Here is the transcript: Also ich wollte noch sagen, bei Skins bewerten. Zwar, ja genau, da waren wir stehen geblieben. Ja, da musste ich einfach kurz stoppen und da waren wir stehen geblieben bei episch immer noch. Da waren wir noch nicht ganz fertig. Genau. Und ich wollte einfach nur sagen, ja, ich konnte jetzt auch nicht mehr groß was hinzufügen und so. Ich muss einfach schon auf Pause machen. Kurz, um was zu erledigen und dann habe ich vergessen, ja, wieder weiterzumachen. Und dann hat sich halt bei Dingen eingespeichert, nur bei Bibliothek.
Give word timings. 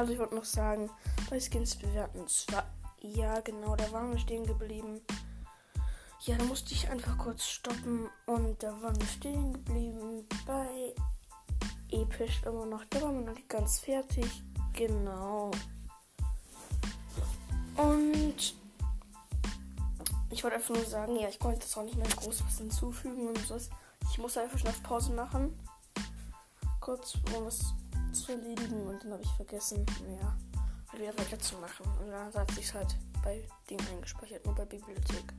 Also 0.00 0.14
ich 0.14 0.18
wollte 0.18 0.34
noch 0.34 0.46
sagen, 0.46 0.88
bei 1.28 1.38
Skins 1.38 1.76
bewerten. 1.76 2.26
Zwar, 2.26 2.64
ja 3.02 3.38
genau, 3.40 3.76
da 3.76 3.92
waren 3.92 4.12
wir 4.12 4.18
stehen 4.18 4.46
geblieben. 4.46 5.02
Ja, 6.20 6.38
da 6.38 6.44
musste 6.44 6.72
ich 6.72 6.88
einfach 6.88 7.18
kurz 7.18 7.44
stoppen 7.44 8.08
und 8.24 8.62
da 8.62 8.80
waren 8.80 8.98
wir 8.98 9.06
stehen 9.06 9.52
geblieben 9.52 10.26
bei 10.46 10.94
episch 11.90 12.42
immer 12.46 12.64
noch. 12.64 12.82
Da 12.86 13.02
waren 13.02 13.16
wir 13.16 13.26
noch 13.26 13.34
nicht 13.34 13.50
ganz 13.50 13.80
fertig. 13.80 14.24
Genau. 14.72 15.50
Und 17.76 18.54
ich 20.30 20.42
wollte 20.42 20.56
einfach 20.56 20.74
nur 20.74 20.86
sagen, 20.86 21.16
ja, 21.16 21.28
ich 21.28 21.38
konnte 21.38 21.60
jetzt 21.60 21.76
auch 21.76 21.84
nicht 21.84 21.98
mehr 21.98 22.08
groß 22.08 22.42
was 22.46 22.56
hinzufügen 22.56 23.28
und 23.28 23.38
so. 23.46 23.58
Ich 24.10 24.16
muss 24.16 24.38
einfach 24.38 24.58
schon 24.58 24.70
auf 24.70 24.82
Pause 24.82 25.12
machen. 25.12 25.54
Kurz, 26.80 27.16
um 27.36 27.44
was 27.44 27.74
zu 28.12 28.32
erledigen 28.32 28.86
und 28.86 29.02
dann 29.02 29.12
habe 29.12 29.22
ich 29.22 29.30
vergessen, 29.32 29.86
ja, 30.20 30.36
wieder 30.98 31.16
weiterzumachen. 31.18 31.86
Und 32.00 32.10
dann 32.10 32.32
hat 32.32 32.50
sich 32.52 32.72
halt 32.74 32.96
bei 33.22 33.42
Dingen 33.68 33.86
eingespeichert, 33.92 34.44
nur 34.44 34.54
bei 34.54 34.64
Bibliothek. 34.64 35.32